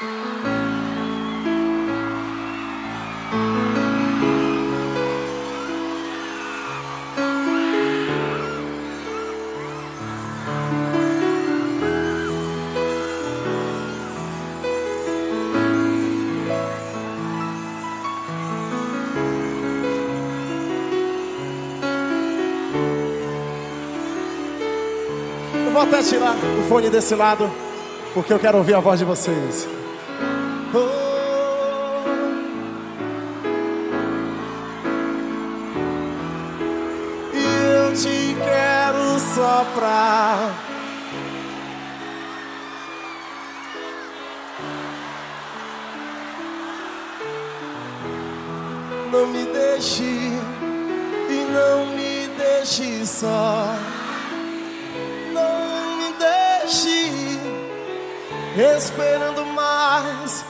[0.00, 0.06] Vou
[25.82, 27.50] até tirar o fone desse lado,
[28.14, 29.66] porque eu quero ouvir a voz de vocês.
[30.70, 30.76] E
[37.72, 40.52] eu te quero soprar.
[49.10, 53.74] Não me deixe e não me deixe só.
[55.32, 57.38] Não me deixe
[58.76, 60.47] esperando mais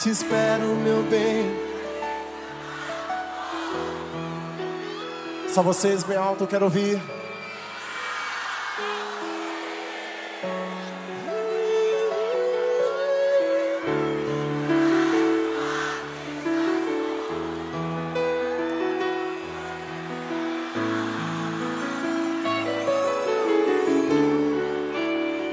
[0.00, 1.44] te espero, meu bem.
[5.52, 7.00] Só vocês bem alto, eu quero ouvir.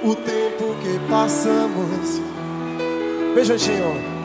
[0.04, 2.22] o tempo que passamos.
[3.36, 4.17] Beijadinho.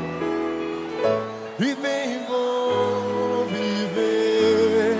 [1.63, 4.97] E bem bom viver.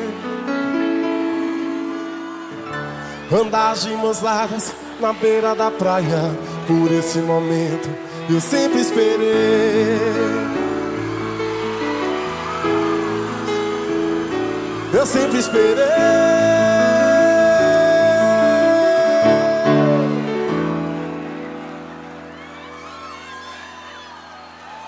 [3.37, 6.31] Andar de mãos dadas na beira da praia.
[6.69, 7.91] Por esse momento
[8.31, 9.99] eu sempre esperei.
[14.95, 15.83] Eu sempre esperei.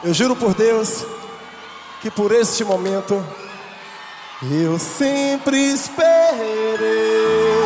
[0.05, 1.05] Eu juro por Deus
[2.05, 3.25] que por este momento
[4.43, 7.64] eu sempre esperei.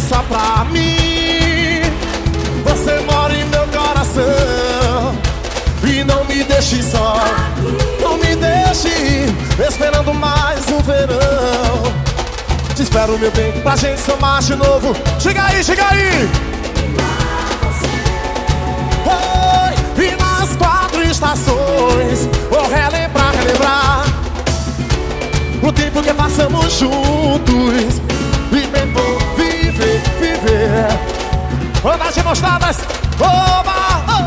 [0.00, 1.82] Só pra mim.
[2.64, 5.14] Você mora em meu coração.
[5.86, 7.16] E não me deixe só.
[8.00, 9.32] Não me deixe
[9.68, 11.92] esperando mais um verão.
[12.74, 14.94] Te espero, meu bem, pra gente somar de novo.
[15.20, 16.28] Chega aí, chega aí.
[19.06, 24.04] Oi, e nas quatro estações Vou relembrar, relembrar
[25.62, 28.00] O tempo que passamos juntos
[28.50, 28.86] E viver
[31.84, 32.78] Mãos dadas
[33.20, 34.24] Oba, oi.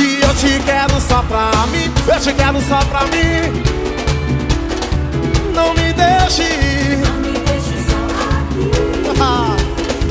[0.00, 3.62] E eu te quero só pra mim Eu te quero só pra mim.
[5.52, 6.44] Não me deixe.
[9.20, 9.56] Ah,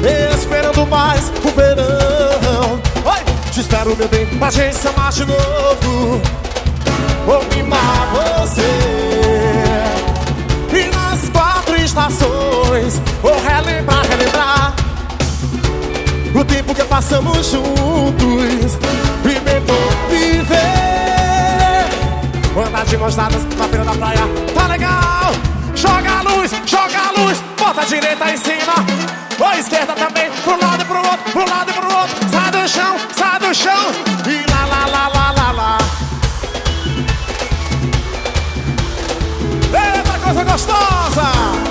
[0.38, 2.82] Esperando mais o verão.
[3.06, 6.22] Oi, te espero meu bem Pra gente se amar de novo.
[7.26, 7.42] Vou
[16.98, 18.74] passamos juntos.
[19.24, 20.58] E bem bom viver.
[22.68, 24.22] Andar de mãos dadas na beira da praia.
[24.56, 25.32] Tá legal.
[25.76, 27.40] Joga a luz, joga a luz.
[27.60, 28.74] Bota a direita em cima.
[29.40, 30.32] Ou a esquerda também.
[30.44, 32.30] Pro lado e pro outro, pro lado e pro outro.
[32.32, 33.92] Sai do chão, sai do chão.
[34.26, 35.78] E lá, lá, lá, lá, lá, lá.
[39.72, 41.67] Eita, coisa gostosa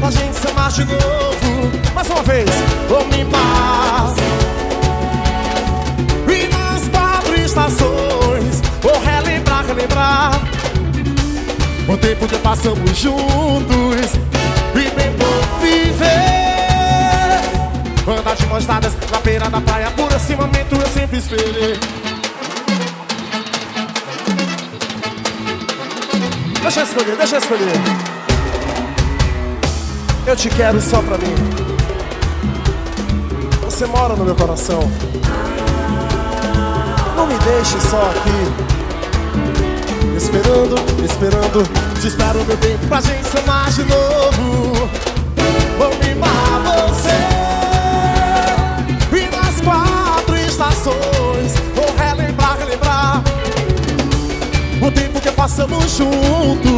[0.00, 2.48] Pra gente se amar de novo Mais uma vez
[3.12, 4.14] me amar
[6.26, 10.40] E nas quatro estações Vou relembrar, relembrar
[11.86, 14.14] O tempo que passamos juntos.
[14.74, 16.10] E bem bom viver
[18.18, 21.78] Andar de mãos dadas na beira da praia Por esse momento eu sempre esperei.
[26.62, 28.19] Deixa eu escolher, deixa eu escolher.
[30.26, 31.34] Eu te quero só pra mim.
[33.64, 34.80] Você mora no meu coração.
[37.16, 38.70] Não me deixe só aqui.
[40.16, 41.68] Esperando, esperando,
[42.00, 44.88] te espero meu bem pra gente mais de novo.
[45.78, 47.40] Vou mimar você
[49.16, 53.22] e nas quatro estações vou relembrar, relembrar
[54.82, 56.69] o tempo que passamos juntos.